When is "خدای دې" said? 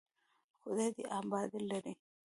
0.61-1.03